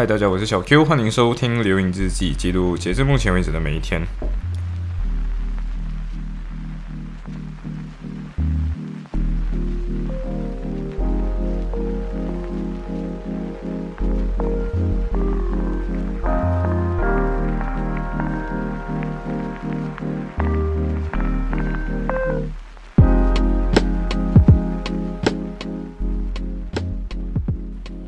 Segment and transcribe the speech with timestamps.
[0.00, 4.00] 嗨，大家，我是小 Q，欢迎收听《流影日记》，记录截至目前为止的每一天。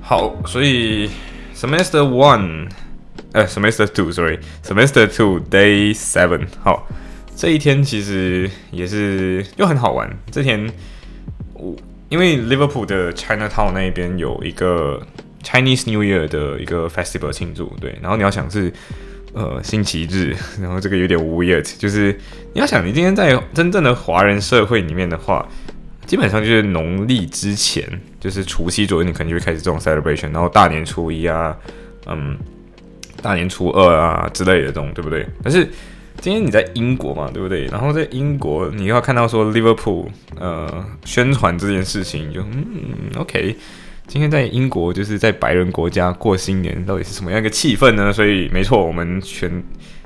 [0.00, 1.10] 好，所以
[1.62, 2.68] semester one，
[3.30, 6.40] 呃，semester two，sorry，semester two day seven。
[6.60, 6.88] 好，
[7.36, 10.10] 这一天其实也是又很好玩。
[10.32, 10.68] 这天
[11.54, 11.76] 我
[12.08, 15.00] 因为 Liverpool 的 Chinatown 那一边有一个
[15.44, 17.96] Chinese New Year 的一个 festival 庆祝，对。
[18.02, 18.72] 然后你要想是
[19.32, 22.18] 呃星期日，然后这个有点 weird，就是
[22.54, 25.48] 你要想你今天在真正的华人社会里面的话。
[26.06, 27.88] 基本上就是农历之前，
[28.20, 31.56] 就是除夕左右，你可能就会开始这种 celebration，然后大年初一啊，
[32.06, 32.36] 嗯，
[33.22, 35.26] 大年初二啊之类的这种，对不对？
[35.42, 35.66] 但是
[36.20, 37.64] 今天你在英国嘛，对不对？
[37.66, 40.06] 然后在英国，你要看到说 Liverpool
[40.38, 43.56] 呃宣传这件事情，就嗯 OK，
[44.06, 48.12] 今天在英国就是在白人国家过新年，到底是什么样一个气氛呢？
[48.12, 49.62] 所以没错，我们全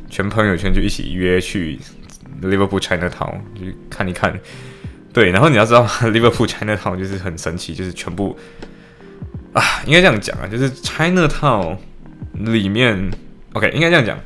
[0.09, 1.79] 全朋友圈就一起约去
[2.43, 4.39] Liverpool Chinatown 去看一看。
[5.17, 8.37] 对，然后你要知道， Liverpool Chinatown 就是很神奇，就是全部
[9.55, 11.79] 啊，应该这样讲啊，就是 Chinatown
[12.35, 13.11] 里面
[13.55, 14.19] ，OK，应该这样讲。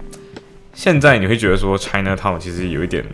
[0.74, 3.04] 现在你会觉得说 Chinatown 其实有一点，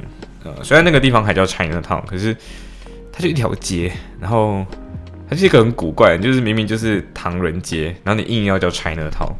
[0.42, 2.34] 呃，虽然那个地方还叫 Chinatown，可是
[3.12, 4.64] 它就一条街，然后
[5.28, 9.34] 它是一个很古怪，就是明明就是唐人街，然后你硬要叫 Chinatown，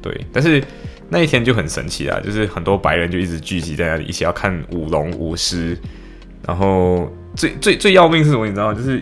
[0.00, 0.62] 对，但是
[1.08, 5.76] 那一天就很神奇啊，就是很多白人就一直聚集在那里，一起要看舞龙舞狮，
[6.46, 7.12] 然后。
[7.36, 8.46] 最最最要命是什么？
[8.46, 8.74] 你知道吗？
[8.74, 9.00] 就是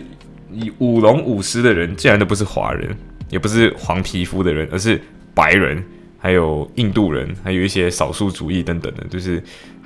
[0.51, 2.95] 以舞龙舞狮的人，竟然都不是华人，
[3.29, 5.01] 也不是黄皮肤的人，而是
[5.33, 5.83] 白人，
[6.19, 9.03] 还有印度人，还有一些少数主义等等的。
[9.09, 9.41] 就是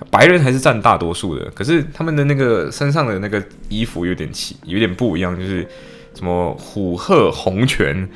[0.09, 5.67] 白人还是占大多数的，可是他们的那个身上的那个衣服有点奇，有点不一样，就是
[6.14, 8.08] 什么虎鹤红拳，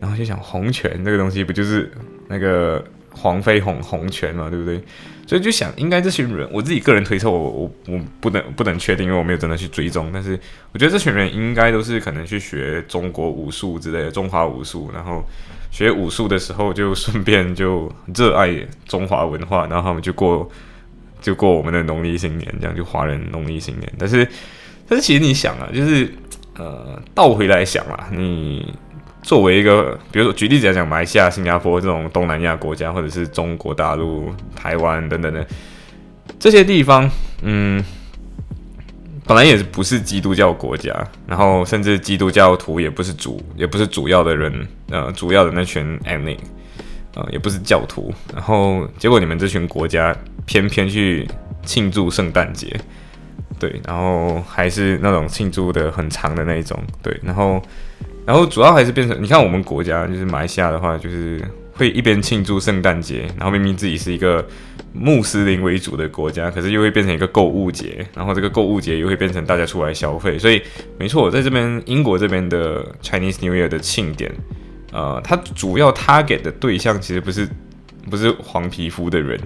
[0.00, 1.90] 然后就想红拳这个东西不就是
[2.28, 2.84] 那个
[3.16, 4.80] 黄飞鸿红拳嘛，对不对？
[5.26, 10.08] 所以就想，应该这群人，我自己个人推测，我我我不能不能确定，因为我没有真的去追踪。
[10.12, 10.38] 但是
[10.72, 15.24] 我觉得这群人应该都是可能去学中国武术之类的，中华武术，然后
[15.72, 18.54] 学武术的时候就顺便就热爱
[18.86, 20.48] 中华文化，然后他们就过
[21.20, 23.92] 就过我们的农历新年，这样就华人农历新年。
[23.98, 24.28] 但是
[24.88, 26.08] 但是其实你想啊，就是
[26.56, 28.72] 呃倒回来想啊，你。
[29.26, 35.44] 作为一个，比如说举例子来讲，马来西亚、新加坡这种东南亚国家，或者是中国大陆、台湾等等的
[36.38, 37.10] 这些地方，
[37.42, 37.84] 嗯，
[39.26, 40.94] 本来也是不是基督教国家，
[41.26, 46.40] 然后甚至基督教徒也不是主，也不是主要的人，呃，主要的那群 e n i c
[47.16, 51.28] 呃，也不是教徒，然后结果你们这群国家偏偏去
[51.64, 52.72] 庆祝圣诞节，
[53.58, 57.60] 对，然后还是那种庆祝的很长的那一种，对，然后。
[58.26, 61.40] 然后主要还是变成，你看我们国家就是马来西亚的话，就是
[61.72, 64.44] 会一边庆祝圣诞节，然后明明自己是一个
[64.92, 70.36] 穆斯林为主的国家，可是又会变成一个购物节，然后这个购物节又会变成大家出来消费。
[70.36, 70.60] 所以
[70.98, 74.32] 没错，在这边英国这边的 Chinese New Year 的庆典，
[74.90, 77.48] 呃，它主要 target 的对象其实不是
[78.10, 79.38] 不是黄皮肤的人，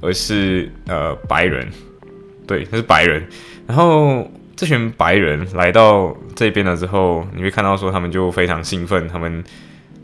[0.00, 1.68] 而是呃白人，
[2.46, 3.22] 对，他是白人，
[3.66, 4.26] 然后。
[4.56, 9.42] 这群白人来到这边了之后，你会看到说他们就非常兴奋，他们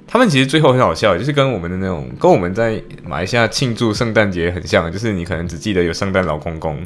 [0.07, 6.77] 他们其实最后很好笑，就是跟我们的那种跟我们在马来西亚庆祝圣诞节很像，就是你可能只记得有圣诞老公公，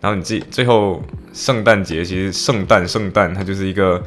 [0.00, 1.02] 然后你记最后
[1.32, 4.00] 圣诞节其实圣诞圣诞它就是一个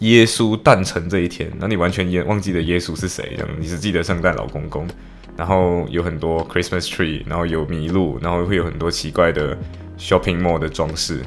[0.00, 4.88] 耶稣诞辰这一天，那你完全也忘记了耶稣是谁，这样你只记得圣诞老公公，
[5.36, 9.56] 然后有很多 Christmas tree，然后有麋鹿，然后会有很多奇怪的
[9.96, 11.20] shopping mall 的装饰。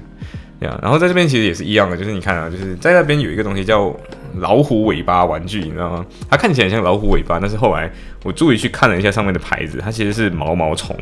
[0.60, 3.96] 对啊然后在这边其实也是一样的，就是你看啊，就是在那边有一个东西叫
[4.36, 6.06] 老虎尾巴玩具，你知道吗？
[6.30, 7.90] 它看起来像老虎尾巴，但是后来
[8.24, 10.96] 我注意去看了一下上面的牌子，它其实是毛毛虫。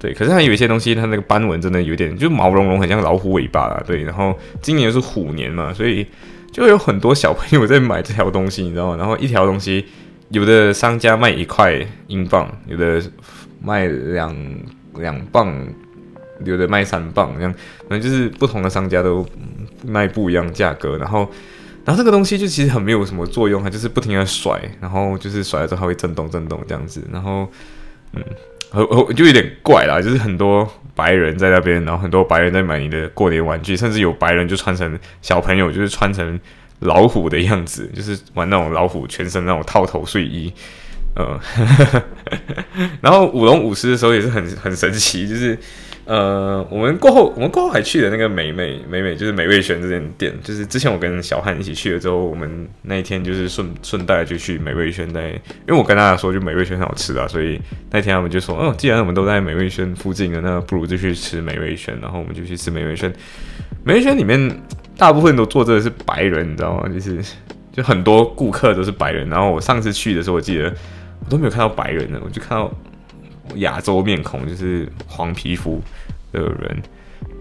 [0.00, 3.82] 对，可是它有一些东西，它那个斑纹真的有点，就毛茸茸，很像老虎尾巴啊。
[3.86, 6.06] 对，然后今年是虎年嘛，所以
[6.50, 8.96] 就有很多小朋友在买这条东西，你知道吗？
[8.96, 9.84] 然后一条东西，
[10.30, 13.02] 有的商家卖一块英镑，有的
[13.62, 14.34] 卖两
[14.94, 15.54] 两磅。
[16.44, 17.54] 有的卖三磅，这样，
[17.88, 19.26] 反正就是不同的商家都
[19.86, 20.96] 卖不一样价格。
[20.98, 21.28] 然后，
[21.84, 27.02] 然后这个东西就其实很没有什么作用，它就是不停的甩，然后就是甩了之后它会震动震动这样子。
[27.12, 27.48] 然后，
[28.12, 28.22] 嗯，
[28.72, 36.38] 我就有点怪啦，就是很多白人在那边，然后很多白人在买你的过年玩具，甚至有白人就穿成小朋友，就是穿成
[36.80, 40.52] 老虎的样子，就是玩那种老虎全身那种套头睡衣。
[41.16, 41.40] 呃，
[43.02, 45.58] 然后舞龙舞狮的时候也是很很神奇，就是
[46.06, 57.60] 呃，我们过后我们过后还去了那个美美美美就是美味轩这间店，就是之前我跟小汉一起去了之后，我们那一天就是顺顺带就去美味轩在，因为我跟大家说就美味轩很好吃啊，所以
[57.90, 63.12] 那天他们就说，哦，既然我们都在美味轩附近了，那不如就去吃美味轩，然后我们就去吃美味轩。
[63.84, 64.60] 美味轩里面
[64.96, 66.88] 大部分都坐着的是白人，你知道吗？
[66.88, 67.18] 就是
[67.72, 70.74] 就很多顾客都是白人，然后我上次去的时候，我记得。
[71.22, 72.72] 我都没有看到白人的，我就看到
[73.56, 75.80] 亚洲面孔，就是黄皮肤
[76.32, 76.82] 的人，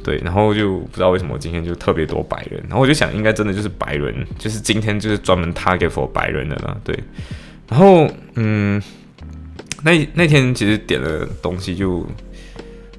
[0.04, 6.98] 对，然后就不知道为什么今天就特别多白人，然后我就想应该真的就是白人，就是今天就是专门 target for 白人的啦，对，
[7.68, 8.82] 然后嗯，
[9.84, 12.06] 那那天其实点的东西就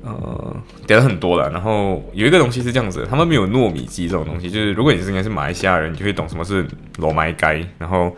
[0.02, 0.56] 呃
[0.86, 6.66] 点了很多了，然后有一个东西是这样子，他们没有糯米鸡这种东西，就是如果你是应该是马来西亚人，你就会懂什么是
[6.98, 8.14] 罗麦盖，然后。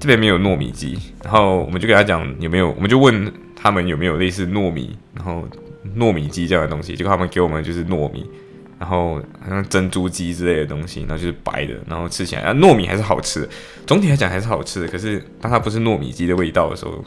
[0.00, 3.32] 这边没有糯米鸡，然后我们就给他讲有没有，我们就问
[3.68, 5.46] 他们有没有类似糯米，然后
[5.94, 8.24] 糯米鸡这样的东西，结果他们给我们就是糯米，
[8.78, 13.46] 然后好像珍珠鸡之类的东西，然后就是白的，然后吃起来啊糯米还是好吃，
[13.86, 17.04] 总体来讲还是好吃的，可是当它不是糯米鸡的味道的时候，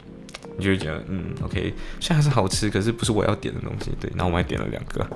[0.55, 5.07] 你就会觉得嗯 OK，虽然还是好吃，可是不是我要点的东西，对，然后我还点了两个，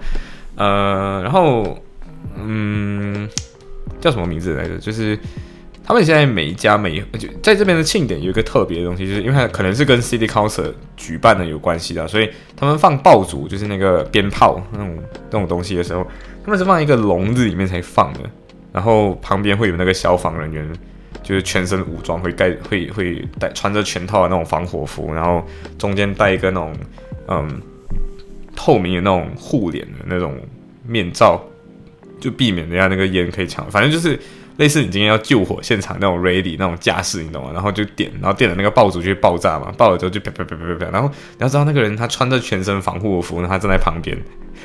[0.55, 1.79] 呃，然后
[2.43, 3.29] 嗯
[4.01, 4.79] 叫什么名字来着？
[4.79, 5.15] 就是。
[5.87, 12.27] 他们现在每一家每就在这边的庆典有一个特别的东西，就是因为它可能是跟 City Council 举办的有关系的，所以
[12.57, 14.97] 他们放爆竹，就是那个鞭炮那种
[15.29, 16.03] 那种东西的时候，
[16.43, 18.21] 他们是放一个笼子里面才放的，
[18.73, 20.67] 然后旁边会有那个消防人员，
[21.21, 25.45] 就是全身武装，会盖会会带穿着全套的那种防火服，然后
[25.77, 26.73] 中间戴一个那种
[27.27, 27.61] 嗯
[28.55, 30.35] 透明的那种护脸的那种
[30.83, 31.39] 面罩，
[32.19, 34.19] 就避免人家那个烟可以抢，反正就是。
[34.57, 37.51] 类似你今天要救火现场那种 ready 那种架势，你懂吗？
[37.53, 40.91] 然后就点，然后点了那个爆竹就爆炸嘛，爆了之后就啪啪啪啪啪啪。
[40.91, 44.17] 然后你要知道那个人他穿着全身防护服，然后他站在旁边，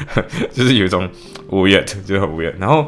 [0.54, 1.08] 就是有一种
[1.48, 2.54] 无言，就是很无言。
[2.58, 2.86] 然后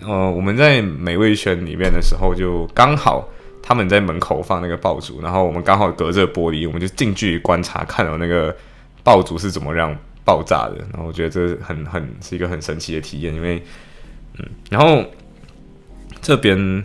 [0.00, 3.28] 呃，我们在美味轩里面的时候，就刚好
[3.62, 8.56] 他们在门口放那个爆竹，然后我们刚好隔着玻璃，我们就近距离观察，看到那个
[9.04, 9.94] 爆竹是怎么样
[10.24, 10.78] 爆炸的。
[10.90, 13.62] 然后我觉得这很很是一个很神奇的体验，因为
[14.38, 15.04] 嗯，然后。
[16.20, 16.84] 这边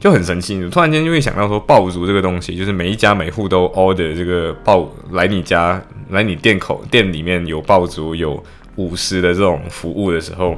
[0.00, 8.42] 就很神奇，突然间就会想到说，爆竹这个东西，就是每一家每户都 order 这个爆来你家来你店口店里面有爆竹有
[8.76, 10.56] 舞狮的这种服务的时候，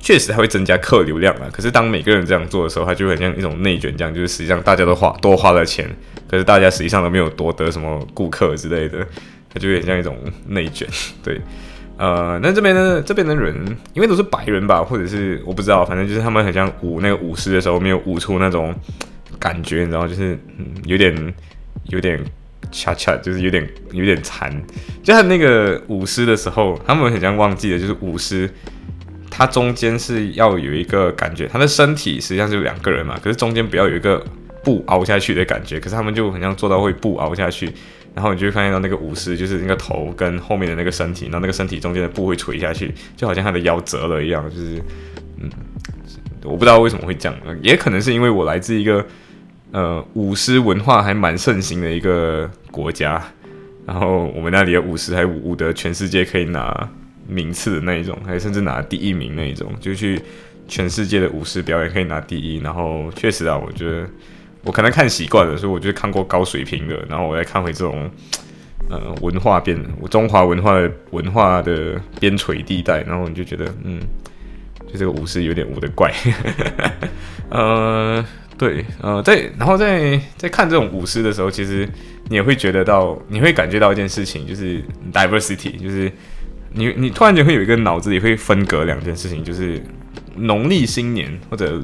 [0.00, 1.48] 确实它会增加客流量啊。
[1.52, 5.88] 可是当每个人这样做的时候，它就很像一种内卷，这样就是实际上大家都花多花了钱，
[6.28, 9.06] 可是大家实际上都没有多得什么顾客之类的，
[9.52, 10.16] 它就很像一种
[10.48, 10.88] 内卷，
[11.22, 11.40] 对。
[12.00, 13.02] 呃，那这边呢？
[13.02, 13.54] 这边的人
[13.92, 18.74] 因为都是白人吧，或者是我不知道，反正就是他们很像舞那个舞狮的时候，没有舞出那种
[19.38, 21.34] 感觉，你知道，就是嗯，有点
[21.88, 22.18] 有点
[22.72, 24.50] 恰恰，就是有点有点残。
[25.02, 28.48] 就他那个舞狮的时候，他们很像忘记了，就是舞狮，
[29.30, 34.24] 它中间是要有一个感觉，他的身体实际上就两个人嘛，可是中间不要有一个
[34.64, 37.70] 布凹下去的感觉，可是他们就很像做到会布凹下去。
[38.14, 44.48] 然后你就会发现到那个舞狮，就是那个头跟后面的那个身体，然后那个身体中间的布会垂下去，就好像他的腰折了一样。
[44.50, 44.82] 就是，
[45.38, 45.48] 嗯，
[46.42, 49.06] 我不知道为什么会这样，也可能是因为我来自一个
[49.70, 53.22] 呃舞狮文化还蛮盛行的一个国家，
[53.86, 56.90] 然后我们那里的舞狮还舞得全世界可以拿
[57.28, 60.20] 名次的那一种，还甚至拿第一名那一种，就去
[60.66, 62.56] 全世界的舞狮表演可以拿第一。
[62.58, 64.08] 然后确实啊，我觉得。
[64.62, 68.10] 我可能看习惯了，所以我就看过高水平的，然后我再看回这种，
[68.90, 73.98] 呃，文化边，中华文化的文化的边陲地带，然后你就觉得，嗯，
[74.92, 76.12] 就这个舞狮有点舞的怪，
[77.48, 78.22] 呃，
[78.58, 81.88] 对，呃，在然后在在看这种舞狮的时候，其实
[82.28, 86.12] 你也会觉得到，你会感觉到一件事情，就是 diversity，就是
[86.72, 89.82] 你你突然间会有一个脑子里会分隔两件事情，就是
[90.36, 91.80] 农历新年或者。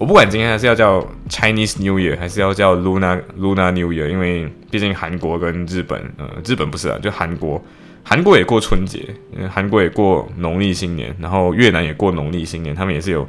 [0.00, 7.62] 我不管今天还是要叫 Chinese New Year，还是要叫 Luna Luna New Year，因为毕竟韩国跟日本，呃，日本不是啊，就韩国，
[8.02, 9.14] 韩国也过春节，
[9.50, 13.28] 韩国也过农历新年，然后越南也过农历新年，他们也是有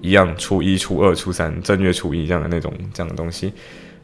[0.00, 3.52] 一样初一、初二、初三，正月初一这样的那种这样的东西。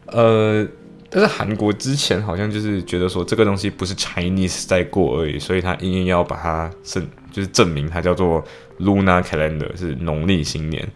[0.07, 0.65] 呃，
[1.11, 8.45] 但是韩国之前好像就是觉得说这个东西不是 Chinese 在过而已，所以他硬硬要把它证，就是证明它叫做
[8.79, 10.89] Luna Calendar 是农历新年，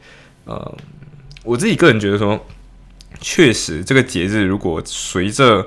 [0.45, 0.77] 呃。
[1.45, 2.47] 我自己个人觉得说，
[3.21, 5.67] 确实这个节日如果随着，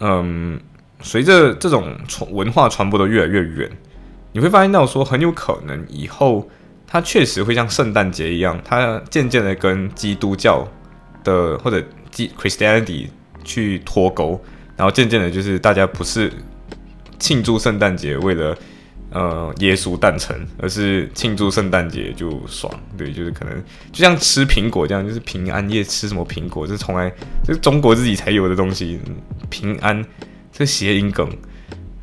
[0.00, 0.60] 嗯，
[1.00, 3.70] 随着这种传文化传播的越来越远，
[4.32, 6.48] 你会发现到说很有可能以后
[6.86, 10.66] 它确实会像圣诞节一样，它渐渐的跟基督教
[11.24, 13.08] 的或者基 Christianity
[13.44, 14.40] 去脱钩，
[14.76, 16.32] 然后渐渐的，就是大家不是
[17.18, 18.56] 庆祝圣诞节为了
[19.10, 23.54] 呃耶稣诞辰，而是庆祝圣诞节就爽，对，就是可能
[23.92, 27.12] 就像吃苹果这样，就是平安夜吃什么苹果，这是从来
[27.44, 29.00] 这是中国自己才有的东西，
[29.48, 30.04] 平安
[30.52, 31.28] 这谐音梗。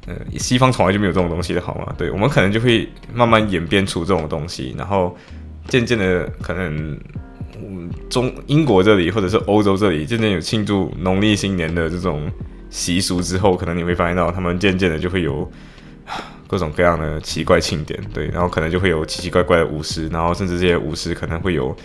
[0.07, 1.91] 呃，西方从来就没有这种东西的好吗？
[1.97, 5.17] 对我们可能就会慢慢演变出这种东西，然后
[5.67, 6.95] 渐渐的可能
[8.07, 12.31] 中英国这里或者是欧洲这里渐渐有庆祝农历新年的这种
[12.69, 15.51] 习俗之后，可能你会发现到他们渐渐的就会有
[16.47, 21.75] 各种各样的奇怪庆典，对，然后可能就会有奇奇怪怪的舞狮，然后甚至这些舞狮可能会有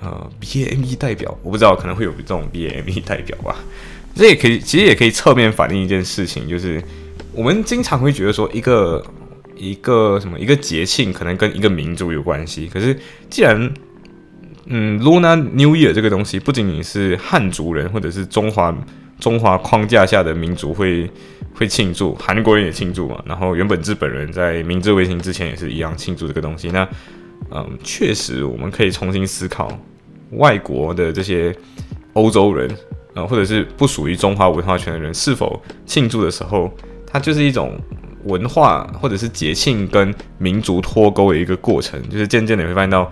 [0.00, 3.56] 呃 BME 代表，我不知道可能会有这种 BME 代表吧，
[4.14, 6.82] 这也可以其实也可以侧面反映一件事情，就是。
[7.32, 9.04] 我们经常会觉得说，一个
[9.54, 12.66] 一个什么一个节庆可能跟一个民族有关系。
[12.66, 12.98] 可是，
[13.28, 13.74] 既然
[14.64, 18.74] 嗯，Luna New Year 这个东西不仅仅是汉族人或者是中华
[19.18, 21.10] 中华框架下的民族会
[21.54, 23.22] 会庆祝，韩国人也庆祝嘛。
[23.26, 26.70] 然后，原本日本人在明治维新之前也是一样庆祝这个东西。
[26.70, 26.88] 那
[27.50, 29.70] 嗯，确实我们可以重新思考
[30.32, 31.54] 外国的这些
[32.14, 32.70] 欧洲人
[33.14, 36.70] 啊，或者是不属于中华文化圈的人是否庆祝的时候。
[37.08, 37.80] 它就是一种
[38.24, 43.10] 文化或者是节庆跟民族脱钩的一个过程，就是渐渐的会发现到，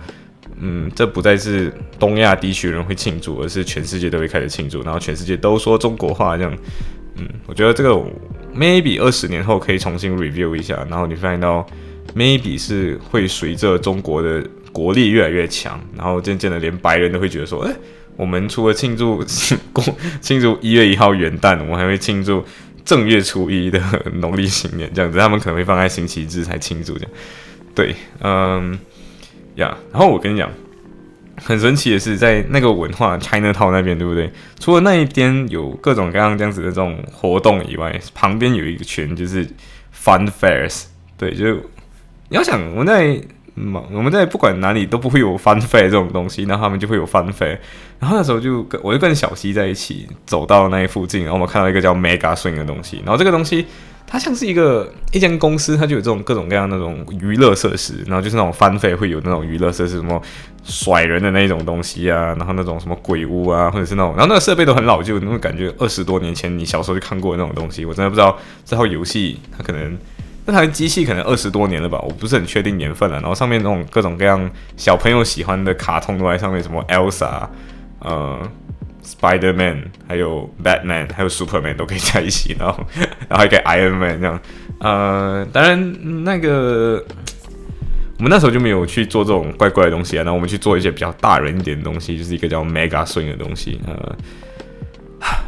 [0.59, 6.57] 嗯，这不再是东亚地区人会庆祝，而是全世界都会开始庆祝，然后全世界都说中国话这样，
[7.17, 7.89] 嗯，我觉得这个
[8.55, 11.65] maybe 二十年后可以重新 review 一下，然后你发现到
[12.15, 17.71] maybe 是会随着中国的国力越来越强，然后渐渐的连白人都会觉得说，哎，
[18.15, 19.83] 我们除了庆祝庆过
[20.21, 22.43] 庆祝一月一号元旦，我们还会庆祝。
[22.85, 23.81] 正月初一的
[24.13, 27.11] 农历新年这样子，他们可能会放在星期日才庆祝这样。
[27.73, 28.77] 对，嗯，
[29.55, 30.49] 呀，然后我跟你讲，
[31.37, 34.31] 很神奇的是，在那个文化 China Town 那边，对不对？
[34.59, 39.45] 除了那一边有各种各样这样子的这种活动以外，旁边有一个群就是
[39.93, 40.85] Fun Fairs。
[41.17, 41.53] 对，就
[42.29, 43.21] 你要想我在。
[43.57, 47.57] 嗯，我们在不管哪里都不会有翻费这种东西，然后他们就会有翻费。
[47.99, 52.97] 然后那时候就跟我就跟小西在一起走到那附近，然后我们看到一个叫 Mega Swing 的东西。
[53.05, 53.65] 然后这个东西
[54.05, 58.03] 它像是一个一间公司，它就有这种各种各样那种娱乐设施。
[58.05, 60.21] 然后就是那种翻费会有那种娱乐设施，什么
[60.65, 67.85] 甩人的那种东西啊，然后那种什么鬼屋啊，或者是那种，然后那个设备都很老旧，你会感觉二十多年前你小时候就看过的那种东西。
[67.85, 69.97] 我真的不知道这套游戏它可能。
[70.45, 73.19] 那台机器可能二十多年了吧，我不是很确定年份了。
[73.19, 77.47] 然后上面那种各种各样小朋友喜欢的卡通都在上面，什么 Elsa、
[77.99, 78.39] 呃
[79.03, 82.55] Spider Man，还有 Batman，还有 Superman 都可以在一起。
[82.59, 82.85] 然后，
[83.27, 84.39] 然后还可以 Iron Man 这样。
[84.79, 87.03] 呃，当然那个
[88.17, 90.23] 我们那时候就没有去做这种怪怪的东西啊。
[90.23, 93.79] 然后我们去做一些比较大人一点的东西，就是一个叫 Mega Swing 的东西。
[93.87, 94.15] 呃。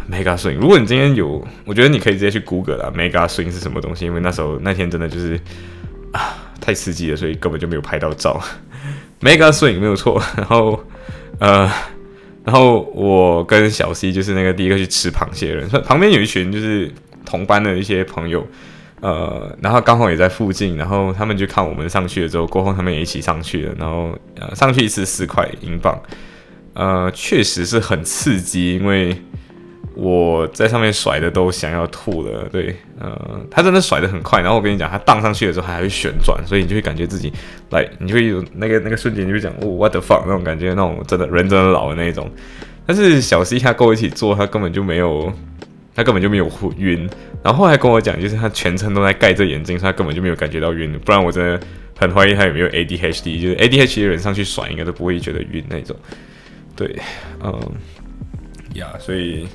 [0.10, 2.92] Mega Swing，如果你今天有，我觉得你可以直接去 Google 啦。
[2.96, 4.06] Mega Swing 是什么东西？
[4.06, 5.38] 因为那时候那天真的就是
[6.14, 8.42] 啊，太刺激了，所以根本就没有拍到照。
[9.20, 10.22] Mega Swing 没有错。
[10.38, 10.82] 然后
[11.40, 11.70] 呃，
[12.46, 16.90] 然后我跟小 C 就是那个第一个去吃螃蟹的人，旁边有一群就是
[17.26, 18.48] 同班的一些朋友，
[19.02, 26.02] 呃，然后刚好也在附近，然后他们就看我们上去了之后，过后他们也一起上去了，然后呃，上去一次四块英镑，
[26.74, 29.22] 呃，确实是很刺激，因为。
[30.00, 37.34] 我在上面甩的都想要吐了，对，呃，他真的甩的很快，然后我跟你讲，他荡上去的时候还会旋转，所以你就会感觉自己
[37.72, 42.30] 来，你会有那个那个瞬间，你就讲，哦，what the fuck 那种感觉，那种真的人真的老的那一种。
[42.86, 45.34] 但是小 C 他跟我一起做，他根本就没有，
[45.96, 47.10] 他根本就没有晕。
[47.44, 50.94] 然后后来跟我讲，就是他全程都在盖着眼镜，他根本就没有感觉到晕。
[51.00, 51.60] 不然我真的
[51.98, 55.96] 很怀疑他有没有 ADHD，就是 ADHD 人上去甩应该都不会觉得晕那种。
[56.76, 56.96] 对，
[57.44, 57.60] 嗯，
[58.76, 59.48] 呀，所以。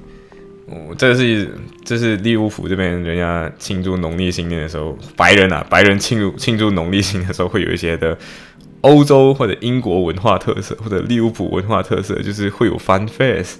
[0.97, 1.50] 这是
[1.85, 8.17] 这是利物浦这边人家庆祝农历新年的时候，白人啊，白人庆祝庆祝农历新年的时候会有一些的
[8.83, 13.59] 欧洲或者英国文化特色，或者利物浦文化特色，就是会有 fun face，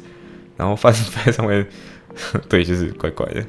[0.57, 1.67] 然后 fun face 上面，
[2.49, 3.45] 对，就是怪怪的。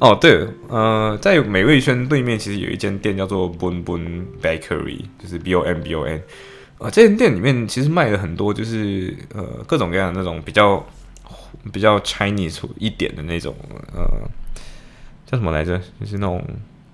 [0.00, 4.00] 哦，对，呃，在美味轩对面其实有一间店叫做 Bon Bon
[4.42, 6.22] Bakery，就是 B O N B O N，
[6.78, 10.84] 啊，这间店里面其实卖了很多，就是呃各种各样的那种比较。
[11.72, 13.54] 比较 Chinese 一点的那种，
[13.94, 14.04] 呃，
[15.26, 15.78] 叫什么来着？
[16.00, 16.44] 就是那种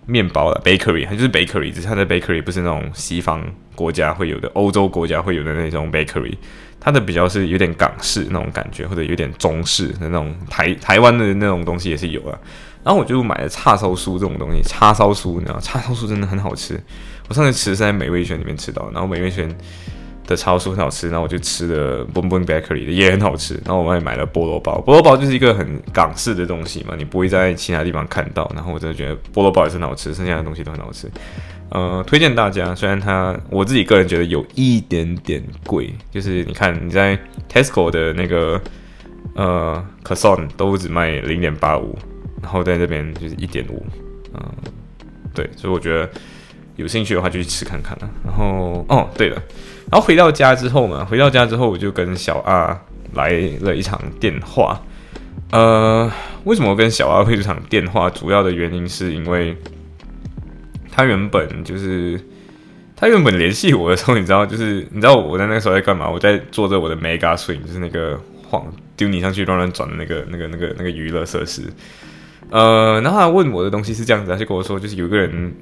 [0.06, 3.44] 面包的 bakery，它就是 bakery，只是它的 bakery 不是那种西方
[3.74, 6.34] 国家会有的，欧洲国家会有的那种 bakery，
[6.80, 12.38] 它的比较是有点港式那种感觉，或者有点中式的那种台台湾的那种东西也是有啊。
[12.82, 16.78] 然后我就买了叉烧酥这种东西，叉烧酥，你知道，叉烧酥真的很好吃。
[17.28, 19.48] 我上次吃是在美味轩里面吃到，然后美味轩。
[20.26, 31.10] 的超市很好吃，然后我就吃了 Boom Boom Bakery 的也很好吃，然后我们也买了菠萝包，菠萝包就是一个很港式的东西嘛，你不会在其他地方看到，然后我真的觉得菠萝包也是很好吃，剩下的东西都很好吃，
[31.68, 37.18] 呃，推荐大家，虽然它我自己个人觉得有一点点贵，就是你看你在
[37.50, 38.60] Tesco 的那个
[39.34, 41.98] 呃 Croissant 都只卖零点八五，
[42.42, 43.84] 然后在这边就是一点五，
[44.32, 44.40] 嗯，
[45.34, 46.08] 对，所以我觉得。
[46.76, 48.10] 有兴趣的话就去吃看看了。
[48.24, 49.40] 然后哦，对了，
[49.94, 52.76] 然后回到家之后嘛，回到家之后我就跟小阿
[53.12, 54.82] 来了一场电话。
[55.52, 56.10] 呃，
[56.42, 58.10] 为什么跟小阿会这场电话？
[58.10, 59.56] 主要的原因是因为
[60.90, 62.20] 他原本就是
[62.96, 66.10] 他原本联系我的时候，你知道，就是你知道我在那个时候在干嘛？
[66.10, 71.62] 我在做着我的 Mega Swing，就是那个晃丢你上去乱乱转的那个那个那个那个娱乐设施。
[72.50, 75.54] 呃，然后他问我的东西是这样子，他就跟我说，就是有个人。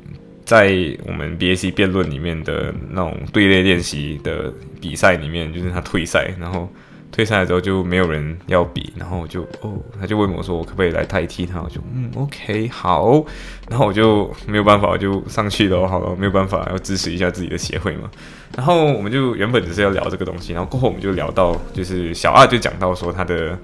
[0.44, 0.72] 在
[1.06, 6.68] 我们 B A C 辩论里面的那种队列练习的比赛里面，就是他退赛，然后
[7.10, 13.24] 退赛了之后就没有人要比，然后我就哦，他就问我说我可不可以来代替他，我就嗯 OK 好，
[13.68, 18.10] 然后我就没有办法，我就上去了，好了，没有办法要支持一下自己的协会嘛，
[18.56, 23.58] 然后我们就原本只是要聊这个东西，然后过后我们就聊到就是小二就讲到说他的。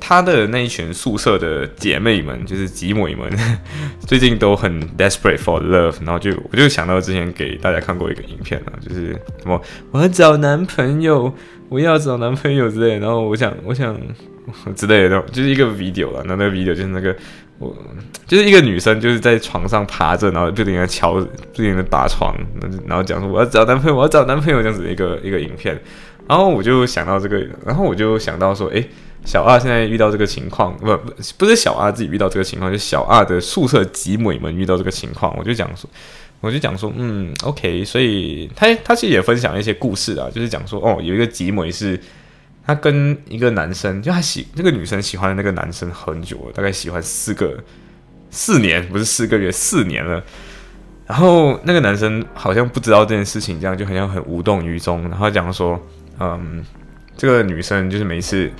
[0.00, 3.30] 他的那一群宿舍的姐妹们，就是姐妹们，
[4.00, 9.60] 最近都很 desperate for love，然后就我就想到之前给大家看过一个影片啊，就是什么
[9.92, 11.32] 我要找男朋友，
[11.68, 13.96] 我要找男朋友之类，然后我想我想
[14.74, 17.14] 之类的，就是一个 video 了，那那个 video 就是那个
[17.58, 17.76] 我
[18.26, 22.34] 就是一个女生就是在床上趴着，然后不停的敲，不停的打床，
[22.86, 25.78] 然后讲说我要找男朋友，我要找男朋友这样子的一个一个影片，
[26.26, 28.84] 然后我就想到这个，然后我就想到说，哎。
[29.24, 35.36] 小二现在遇到这个情况，不不不是小二自己遇到这个情况，就是小二的宿舍集美们遇到这个情况。
[35.36, 35.88] 我就讲说，
[36.40, 42.00] 我就讲说，嗯，OK，所以他他其实也分享一些故事啊，就是讲说，哦，有一个集美是，
[42.66, 47.62] 他跟一个男生，就他喜那个女生喜欢的那个男生很久了，大概喜欢四个
[48.30, 50.20] 四年，不是四个月，四年了。
[51.06, 55.02] 然后那个男生好像不知道这件事情，这样就好像很无动于衷。
[55.10, 55.78] 然后讲说，
[56.18, 56.64] 嗯，
[57.16, 58.50] 这个女生就是每次。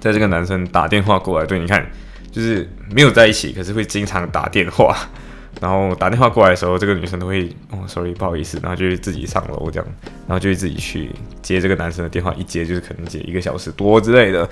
[0.00, 1.84] 在这个男生打电话过来，对，你看，
[2.30, 4.96] 就是没有在一起，可是会经常打电话。
[5.60, 9.88] 然后打电话过来的时候，这个女生都会哦，sorry，不好意思，然后就会自己上楼这样，
[10.28, 11.10] 然后就会自己去
[11.42, 14.48] 接这个男生的电话，一接就是可能接一个小时多之类的。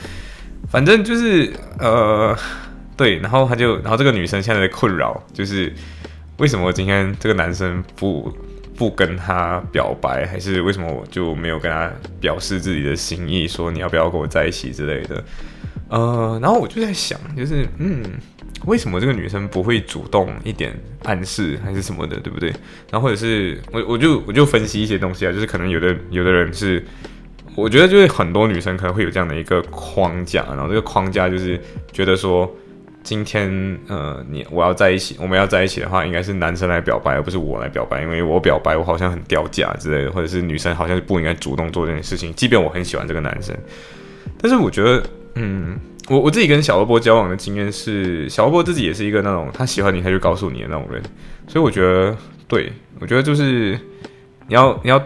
[0.68, 2.36] 反正就是呃，
[2.96, 5.72] 对，然后他就，然后这个女生现在的困扰就是
[6.38, 8.36] 为什么今天这个男生不。
[8.76, 15.24] 不跟他表白，还是为什么我就没有跟他表示自己的心意，说你要不要跟我在一起之类的？
[15.88, 18.02] 呃，然后我就在想，就是嗯，
[18.66, 20.72] 为什么这个女生不会主动一点
[21.04, 22.50] 暗示，还是什么的，对不对？
[22.90, 26.84] 然后或者是我我就我就分析一些东西啊，就是可能有的有的人是，
[27.54, 31.60] 我觉得就是很多女生可能会有这样的一个框架，然后这个框架就是
[31.92, 32.54] 觉得说。
[33.06, 43.56] 今天，呃，你我要在一起，我们要在一起的话，应该是男生来表白，而不是我来表白，因为我表白，我好像很掉价之类的，或者是女生好像是不应该主动做这件事情，即便我很喜欢这个男生。
[44.42, 45.00] 但是我觉得，
[45.36, 51.00] 嗯，我我自己跟小萝卜交往的经验是，小萝卜自己也是一个那种他喜欢你他就告诉你的那种人，
[51.46, 52.16] 所以我觉得，
[52.48, 53.78] 对我觉得就是
[54.48, 55.00] 你要你要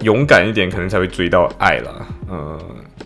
[0.00, 2.58] 勇敢一点，可能才会追到爱了，呃，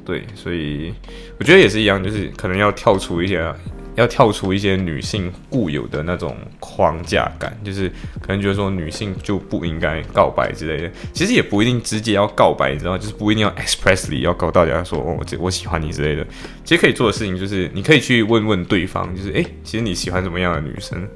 [0.05, 0.95] 对，所以
[1.37, 3.53] 我觉得也是一样，就是可能要跳出一些。
[3.97, 7.89] 要跳出一些女性固有的那种框架感，就是
[8.21, 10.91] 可能觉得说女性就不应该告白之类的。
[11.13, 16.25] 其实也不一定直接要告白，你知道，就是不一定要 expressly 要告大家说哦，我我喜欢你之类的。
[16.65, 21.09] 其实可以做的事情就是，你可以去问问对方，就是诶，其实你喜欢什么样的女生？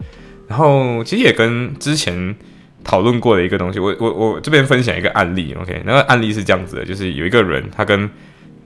[0.48, 2.34] 然后其实也跟之前
[2.82, 5.82] 讨论过的一个东西，我我我这边分享一个案例，OK？
[5.84, 8.08] 那个案例是这样子的，就是有一个人他跟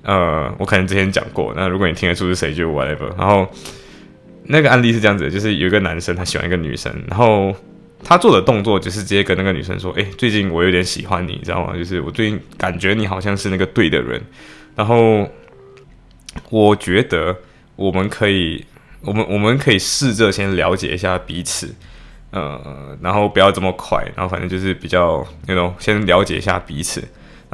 [0.03, 3.09] 呃，我可能之前讲过，那如果你听得出是谁，就 whatever。
[3.19, 3.51] 然后
[4.45, 7.55] 那个案例是这样子，就是有一个男生他喜欢一个女生，然后
[8.03, 11.75] 他做的动作就是直接跟那个女生说：“哎，最近我有点喜欢你，知道吗？
[11.77, 14.21] 就是我最近感觉你好像是那个对的人，
[14.77, 15.29] 然后
[16.51, 17.37] 我觉得
[17.77, 18.65] 我们可以，
[19.01, 21.75] 我们我们可以试着先了解一下彼此，
[22.31, 27.03] 呃，然后不要这么快，然后反正就是比较那种先了解一下彼此。”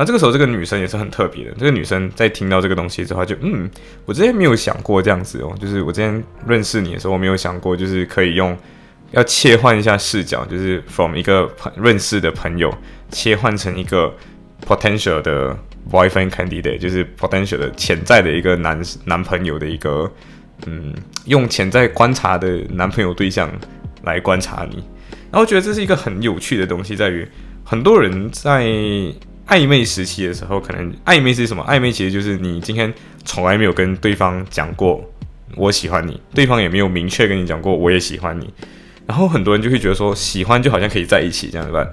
[0.00, 1.50] 那这个时候，这个女生也是很特别的。
[1.58, 3.70] 这个女生在听到这个东西之后，就嗯，
[4.06, 8.56] 我之前没有想过这样子哦，就是我之前认识你的时候，我没有想过，就是可以用
[9.10, 12.74] 要切换一下视角，就是 from 一个朋认识的朋友
[13.10, 14.10] 切换成一个
[14.66, 15.54] potential 的
[15.92, 20.10] boyfriend candidate，就是 potential 的潜在的一个男男朋友的一个
[20.64, 20.94] 嗯，
[21.26, 23.52] 用潜在观察的男朋友对象
[24.04, 24.82] 来观察你。
[25.30, 27.28] 然后觉得这是一个很有趣的东西，在于
[27.62, 28.64] 很多人在。
[29.50, 31.62] 暧昧时期的时候，可能暧昧是什么？
[31.68, 32.92] 暧昧其实就是你今天
[33.24, 35.04] 从来没有跟对方讲过
[35.56, 38.48] 我喜欢你，对方也没有明确跟你讲过我也喜欢你，
[39.06, 41.86] 然后很多人就会觉得说喜欢就好像可以在一起这样子办。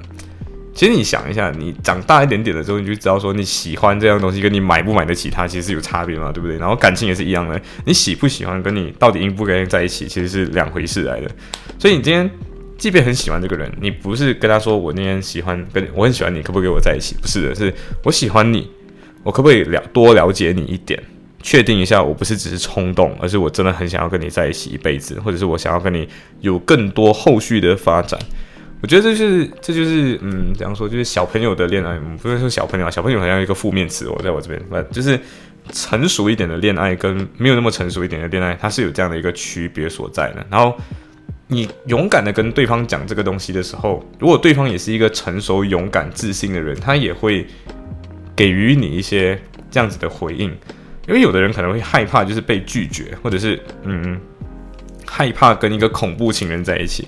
[0.75, 6.55] 其实你想一下，你长大一点点的时候，你就知道说你喜欢这样东西，跟你买不买得起它，其实是有差别嘛，对不对？
[6.59, 11.31] 然后感情也是一样的，你喜不喜欢，跟你到底应不应该在一起，其实是两回事来的。
[11.79, 12.29] 所以你今天
[12.77, 17.15] 即便很喜欢这个人，你不是跟他说我那天喜欢，跟我很喜欢你，可不可以跟我在一起？
[17.21, 18.69] 不是的，是我喜欢你，
[19.23, 21.01] 我可不可以了多了解你一点，
[21.41, 26.07] 确定一下，我不是只是冲动，而是我真的很想要跟你在一起一辈子，或者是我想要跟你
[26.41, 28.19] 有更多后续的发展。
[28.79, 35.19] 我觉得这就是这就是嗯，怎样说就是小朋友的恋爱，不能说小朋友，小朋友好像一个负面词哦，在我这边，不就是
[35.71, 40.45] 成熟一点的恋爱跟没有那么成熟一点的恋爱，它是有这样的一个区别所在的。
[40.51, 40.77] 然后
[41.47, 47.47] 你勇敢的跟对方讲这个东西的时候，如果对方也是一个成熟、勇敢、自信的人，他也会
[48.35, 49.39] 给予你一些
[49.71, 50.51] 这样子的回应。
[51.07, 54.19] 因为有的人可能会害怕，就是被拒绝，或者是嗯
[55.05, 57.07] 害怕跟一个恐怖情人在一起。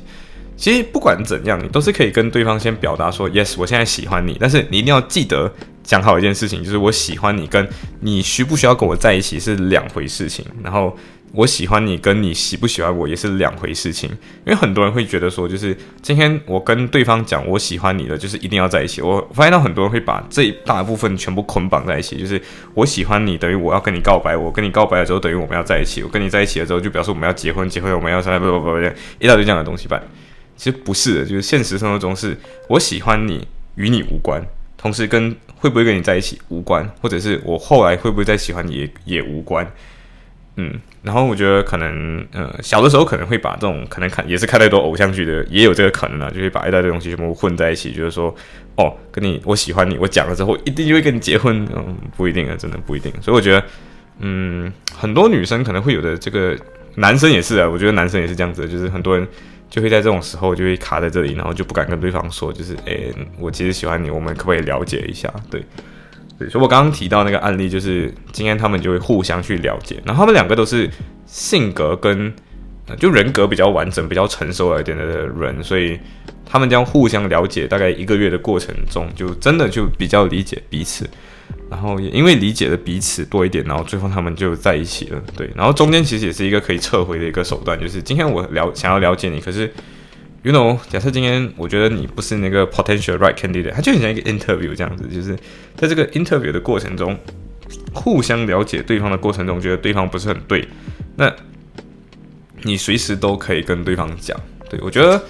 [0.56, 4.38] 其实不管怎样，你都是可以跟对方先表达说，yes，我现在喜欢你。
[4.39, 7.67] 但是你一定要记得讲好一件事情，就是我喜欢你，跟
[7.99, 10.45] 你需不需要跟我在一起是两回事情。
[10.63, 10.97] 然后
[11.31, 14.09] 我喜欢你，跟你喜不喜欢我也是两回事情。
[14.45, 19.01] 因为很多人会觉得说，就是今天我跟对方讲我喜欢你了，就是一定要在一起。
[19.01, 22.41] 我发现到很多人会把这一大部分全部捆绑在一起，就是
[22.73, 28.79] 我喜欢你等于我要跟你告白，我跟你告白了之后等于我们要在一起，我跟你在一起了之后就表示我们要结婚，结婚我们要什么不不不不
[29.19, 30.01] 一大堆这样的东西吧。
[30.57, 32.37] 其实不是的，就是现实生活中是
[32.67, 34.43] 我喜欢你与你无关，
[34.77, 39.65] 同时跟会不会跟你在一起无关，或者是我后来会不会再喜欢你也也无关。
[40.57, 48.33] 嗯，然后我觉得可能呃小的时候可能会把这种可能看也是看太多偶像剧的，也有这个可能啊，就会把一大堆东西全部混在一起，就是说
[48.75, 53.12] 哦跟你我喜欢你，我讲了之后一定就会跟你结婚，嗯不一定啊，真的不一定。
[53.21, 53.63] 所以我觉得
[54.19, 56.55] 嗯很多女生可能会有的这个
[56.95, 59.27] 男生也是啊，我觉得男生也是这样子，就是很多人。
[59.69, 65.31] 就会在这种时候就会卡在这里，然后就不敢跟对方说，就是诶，我其实喜欢你，我们可不可以了解一下？
[65.47, 65.63] 对，
[66.39, 70.89] 对，所以我刚刚提到那个案例，就是今天他们就会互相去了解，然后他们两个都是
[71.25, 72.34] 性格跟
[72.97, 75.99] 就人格比较完整、比较成熟一点的人，所以
[76.45, 81.08] 他们将互相了解大概一个月的过程中，就真的就比较理解彼此。
[81.69, 85.21] 然后也因为理解了彼此多一点，然后最后他们就在一起了。
[85.36, 89.71] 对，然后中间其实也是一个可以撤回的一个手段，就是今天我了想要了解你，可是
[90.43, 95.36] ，you know，假设今天我觉得你不是那个 potential right candidate，它就很像一个 interview 这样子，就是
[95.75, 97.17] 在这个 interview 的过程中，
[97.93, 100.67] 互相了解对方的过程中，觉得对方不是很对，
[101.15, 101.34] 那
[102.63, 104.39] 你随时都可以跟对方讲。
[104.69, 105.23] 对我觉得，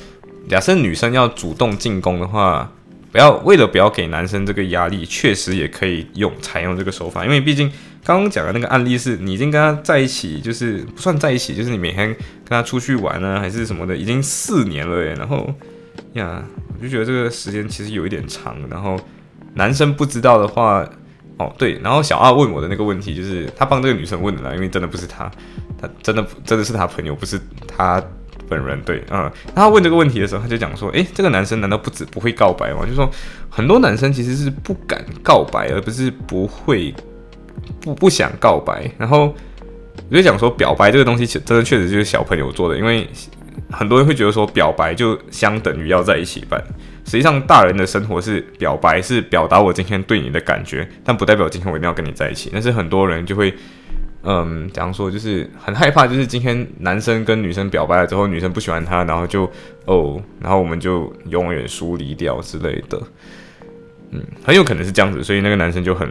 [0.48, 2.72] 假设女生要主动进攻的话。
[3.12, 7.68] 不要为了不要给男生这个压力，确实也可以用采用这个手法，因为毕竟
[8.04, 15.14] 刚刚讲的那个案例是你已经跟他在一起，就是不算在一起，就是你每天跟他出去玩啊，还是什么的，已经四年了耶。
[15.16, 15.54] 然后
[16.14, 18.56] 呀，我就觉得这个时间其实有一点长。
[18.70, 19.00] 然后
[19.54, 20.88] 男生不知道的话，
[21.38, 25.30] 哦对，然后小二问我的那个问题就是他帮这个女生问的啦，因为真的不是他，
[25.80, 28.04] 他真的真的是他朋友，不是他。
[28.48, 32.84] 本人对，嗯，那他问这个问题的时候，他就讲说，诶，这个男生难道不止不会告白吗？
[32.84, 33.08] 就说
[33.48, 36.92] 很多男生其实是不敢告白，而不是不会
[37.82, 38.90] 不不想告白。
[38.98, 39.34] 然后
[40.10, 43.08] 我就讲说，表白这个东西，真的确实就是小朋友做的，因为
[43.70, 46.62] 很多人会觉得说，表白就相等于要在一起办。
[47.06, 52.50] 实际上，大人的生活是表白，是表达我今天对你的感觉，但不代表今天我一定要跟你在一起。
[52.54, 53.54] 但是很多人就会。
[54.22, 59.50] 嗯，假如说就是很害怕，就是今天男生跟女生表白了之后，女生不喜欢他，然后就
[59.86, 63.02] 哦，然后我们就永远疏离掉之类的。
[64.12, 66.06] 嗯，很有可能是这样子，所以那个男生就很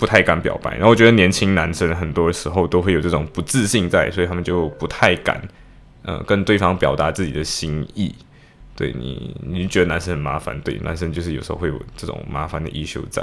[0.00, 0.72] 不太敢表白。
[0.72, 5.40] 然后我觉得年轻男生很多时候都会有这种不自信在，所以他们就不太敢
[6.02, 8.12] 呃跟对方表达自己的心意。
[8.74, 10.58] 对你，你觉得男生很麻烦？
[10.62, 13.22] 对，男生就是有时候会有这种麻烦的衣袖在。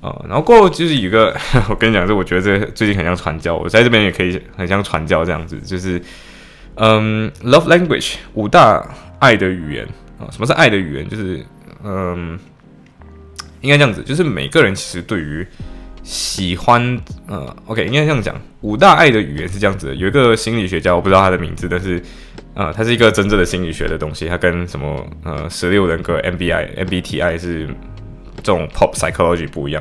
[0.00, 1.32] 啊，然后过后就是一个，
[1.70, 6.02] 我跟你讲，这我觉得这最近很像传教，我在这边也可以很像传教这样子，就是
[6.74, 8.84] 嗯，love language 五大
[9.20, 9.86] 爱的语言
[10.18, 11.08] 啊，什么是爱的语言？
[11.08, 11.46] 就是
[11.84, 12.36] 嗯，
[13.60, 15.46] 应该这样子，就是每个人其实对于
[16.02, 22.02] 喜欢，呃，OK，应该这样讲，五大爱的语言是这样子的，有一个心理学家，我不知道他的名字，但是
[22.54, 27.68] 呃，他是一个真正的心理学的东西，他跟什么呃十六人格 MBI MBTI 是。
[28.44, 29.80] 这种 pop psychology 不一样。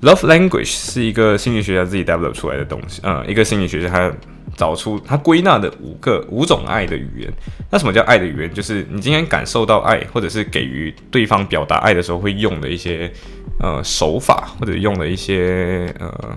[0.00, 4.10] Love language 是一个心理学家自己 develop 出来的东西，呃，一个心理学家他
[4.56, 7.32] 找出他归纳的五个五种爱的语言。
[7.70, 8.52] 那什么叫爱的语言？
[8.52, 13.12] 就是你今天感受到爱，或者是给予对方表达爱的时候会用的一些
[13.58, 16.36] 呃手法，或者用的一些呃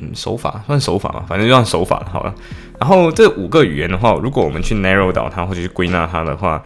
[0.00, 2.34] 嗯手法，算手法嘛，反正就算手法好了。
[2.78, 6.62] 然后这五个语言的话，如果我们去 narrow 到它，或者去归纳它的话。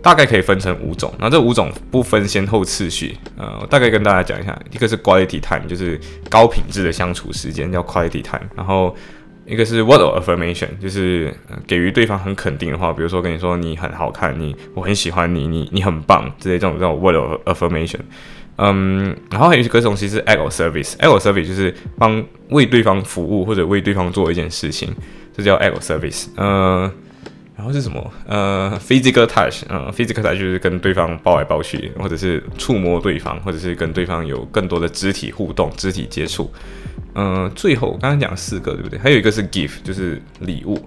[0.00, 8.94] 大概可以分成五种，那这五种不分先后次序，呃，我大概跟大家讲一下，一个是 quality time，就是高品质的相处时间叫 quality time，然后
[9.50, 11.34] 一个是 word of affirmation，就是
[11.66, 17.98] 给予对方很肯定的话，比如说跟你说你很好看，你我很喜欢你，你你很棒，这些这种这种 word of affirmation，
[18.56, 24.94] 嗯，然后还有一个东西是 act of service，act of service 就是帮为对方服务或者为对方做一件事情，
[25.36, 26.90] 这叫 act of service，呃。
[27.56, 28.10] 然后是什么？
[28.26, 36.50] 呃，physical touch，嗯，physical touch 就是跟对方抱来抱去，或者是触摸对方，或者是跟对方有更多的肢体互动、肢体接触。
[37.14, 38.98] 嗯，最后刚刚讲四个，对不对？
[38.98, 40.78] 还有一个是 gift，就是礼物。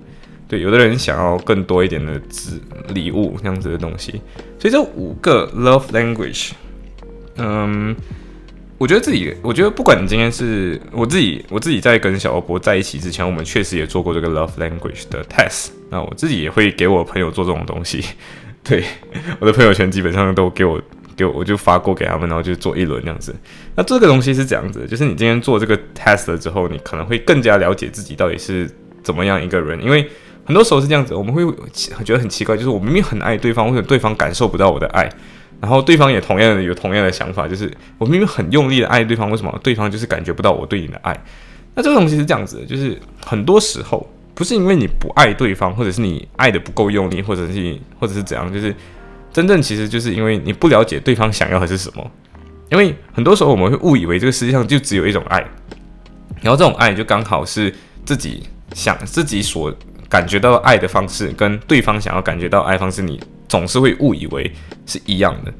[0.47, 4.21] 对，有的人想要更多一点的字礼物这样子的东西。
[4.59, 6.51] 所以这五个 love language，
[7.37, 7.95] 嗯。
[8.79, 15.69] 我觉得自己，我觉得不管你今天是我自己，我自己在跟小欧博在一起之前，我们确实也做过这个 love language 的 test。
[15.89, 18.03] 那我自己也会给我朋友做这种东西，
[18.61, 18.83] 对
[19.39, 20.81] 我的朋友圈基本上都给我
[21.15, 23.35] 给我，就发过给他们，然后就做一轮这样子。
[23.75, 28.69] 那这个东西是这样子，就是你今天做这个 test 了之后，你可能会更加了解自己到底是
[29.03, 30.09] 怎么样一个人，因为
[30.45, 31.43] 很多时候是这样子，我们会
[32.03, 35.09] 觉得很奇怪，就是我明明很爱对方，或者对方感受不到我的爱。
[35.61, 41.17] 然后对方也同样有同样的想法，就是我明明很用力的爱对方，为什么对方就是感觉不到我对你的爱？
[41.73, 48.75] 那这个东西是这样子的，就是很多时候不是因为你不爱对方，或者是你爱的不够用力，或者是或者是怎样，就是
[49.33, 52.11] 真正其实就是因为你不了解对方想要的是什么。
[52.71, 55.39] 因为很多时候我们会误以为这个世界上就只有一种爱，
[56.41, 57.73] 然后这种爱就刚好是
[58.05, 58.43] 自己
[58.73, 59.73] 想自己所
[60.07, 63.19] 感觉到爱的方式，跟对方想要感觉到爱方式，你。
[63.49, 64.51] 总是会误以为
[64.87, 65.53] 是一样的，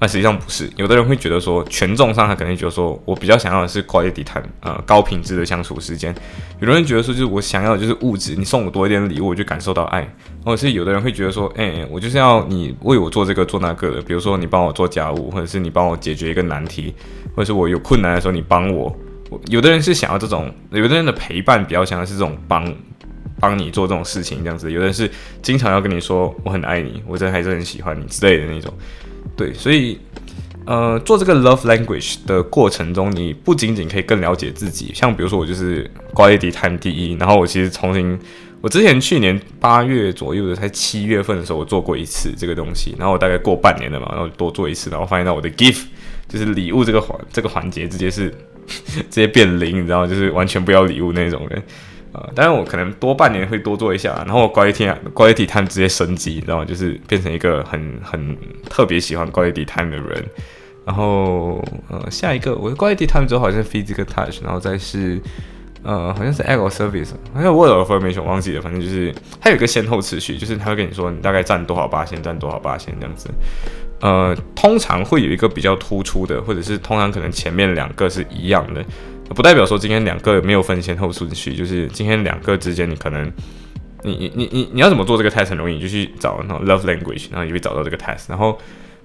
[0.00, 0.70] 那实际上不是。
[0.76, 6.14] 有的人会觉得说，权重上他可能觉得说我比较想要的是 quality time，呃，高品质的相处时间。
[6.60, 10.08] 有的人觉得说，就是我想要的就是物质，你送我多一点礼物，我就感受到爱。
[10.44, 16.94] 或者是有的人会觉得说，哎，我就是要你为我做这个做那个的，比如说你帮我做家务，或者是你帮我解决一个难题，
[17.34, 18.96] 或者是我有困难的时候你帮我。
[19.48, 22.72] 有的人是想要这种，有的人的陪伴比较想要是这种帮。
[23.40, 25.08] 帮你做这种事情，这样子，有的人是
[25.40, 28.74] 经常要跟你说我很爱你，我真的还是很喜欢你之类的那种。
[29.36, 29.98] 对，所以
[30.66, 38.18] 呃，做这个 love language 的过程中，你不仅仅可以更了解自己，像比如说我就是高一迪谈第一，然后我其实重新，
[38.60, 45.84] 我之前去年八月左右的，才七月份的时候我做过一次这个东西，然后我大概过半年了嘛，然后多做一次，然后发现到我的 gift
[46.28, 48.28] 就是礼物这个环这个环节直接是
[48.68, 50.06] 直接变零，你知道？
[50.06, 51.62] 就是完全不要礼物那种人。
[52.18, 56.64] 呃，当然我可能多半年会多做一下，然后高一天高一体碳直接升级，你知道吗？
[56.64, 58.36] 就是变成一个很很
[58.68, 60.24] 特别喜欢高一体碳的人。
[60.84, 65.20] 然后呃，下一个我的高一体碳之后好像是 physical touch，然后再是
[65.82, 73.28] 呃好像是 ego service，好像 word affirmation 忘记了，反正就是它有一个先后次序，就是他会跟你说你大概占多少八千，占多少八千这样子。
[74.00, 78.82] 呃，通常会有一个比较突出的，或者是通常可能前面两个是一样的。
[79.34, 83.30] 不代表说今天两个没有分先后顺序，就是今天两个之间，你可能
[84.02, 88.24] 你你你你你要怎么做这个 test 很容易，你就去找那种 love language，然后你会找到这个 test。
[88.28, 88.58] 然后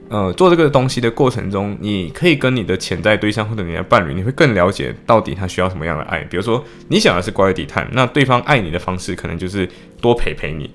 [0.10, 6.20] 呃做这个东西的过程中，你可以跟你的潜在对象或者你的伴侣，你会更了解到底他需要什么样的爱。
[6.22, 9.70] 比如说你想的是关于低碳，那对方爱你的方式可能就是
[10.02, 10.70] 多陪陪你，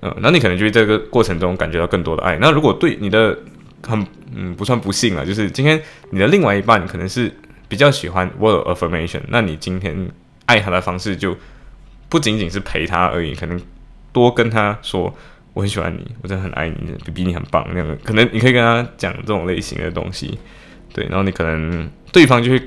[0.00, 2.38] 嗯，那你可能就会这个过程中感觉到更多的爱。
[2.40, 3.38] 那如果对你的
[3.82, 7.30] 很嗯不算不幸啊，就是今天你的另外一半可能是。
[7.72, 10.06] 比较喜欢 word affirmation，那你今天
[10.44, 11.34] 爱他的方式就
[12.10, 13.58] 不仅仅是陪他而已，可能
[14.12, 15.10] 多跟他说
[15.54, 17.98] 我很喜欢你，我真的很爱你，比你很棒那样。
[18.04, 20.38] 可能你可以跟他讲这种类型的东西，
[20.92, 22.62] 对，然后你可能对方就会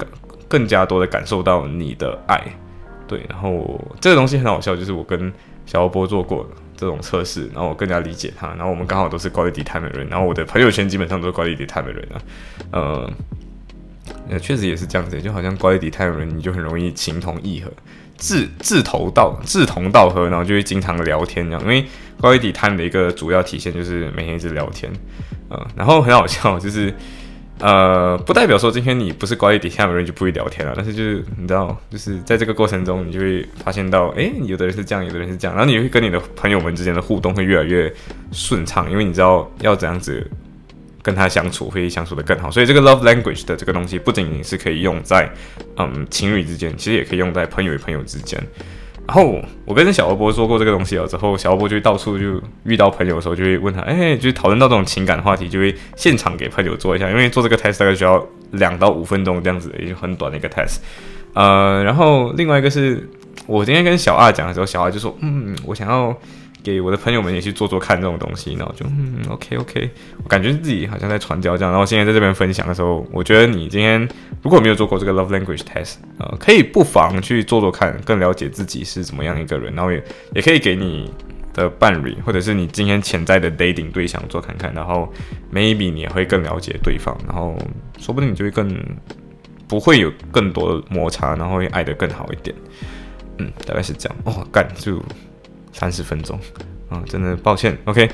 [0.47, 2.41] 更加多的感受到你的爱，
[3.07, 3.23] 对。
[3.29, 5.31] 然后这个东西很好笑，就是我跟
[5.67, 12.17] 小波做过这种测试，然后我更加理解他，然后我们刚好都是高丽底碳的人，然后我的朋友圈基本上都是高丽底碳的人啊，
[12.71, 13.13] 呃。
[14.29, 17.71] 呃，确实也是这样子，就好像关于底泰人，你就很容易情同意合，
[18.17, 21.61] 志志同道志同道合，然后就会经常聊天这样。
[21.61, 21.85] 因为
[22.19, 24.91] 关于底泰的一个主要体现就是每天一直聊天，
[25.49, 26.93] 呃，然后很好笑，就是
[27.59, 37.93] 呃，不代表说今天你不是关于底下的人就不会聊天了，但是就是你知道，就是在这个过程中，你就会发现到，哎，有的人是这样，有的人是这样，然后你会跟你的朋友们之间的互动会越来越
[38.31, 40.29] 顺畅，因为你知道要怎样子。
[41.05, 45.31] 跟他相处会相处的更好，所以这个 love language 的这个东西不仅仅是可以用在
[45.77, 48.41] 嗯情侣之间，其实也可以用在朋友与朋友之间。
[49.05, 60.77] 然后我跟小欧波说过这个东西了之后，小欧波就到处就遇到朋友的时候，就会问他，哎，就讨论到这种情感话题，就会 现场给朋友做一下，因为做这个 test 大概需要两到五分钟这样子，也就很短的一个 test。
[61.35, 63.07] 呃，然后另外一个是
[63.45, 66.17] 我今天跟小二讲的时候，小二就说，嗯，我想要。
[66.65, 69.87] 给我的朋友们也去做做看这种东西，然后就嗯，OK OK，
[70.23, 71.71] 我感觉自己好像在传教这样。
[71.71, 74.01] 然后现在在这边分享的时候，我觉得你今天
[74.41, 81.11] 如果没有做过这个 Love Language Test，呃，可以不妨去做做看，更了解自己是怎么样一个人，然后也也可以给你
[81.53, 85.07] 的伴侣或者是你今天潜在的 dating 对象做看看，然后
[85.53, 87.55] maybe 你也会更了解对方，然后
[87.99, 88.75] 说不定你就会更
[89.67, 92.55] 不会有更多的摩擦，然后会爱得更好一点。
[93.37, 94.17] 嗯，大概是这样。
[94.23, 95.01] 哦，干就。
[95.75, 96.39] 三十分钟，
[96.89, 98.09] 啊，真的抱歉，OK，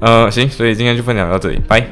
[0.00, 1.86] 呃，行，所以今天就分享到这里，拜。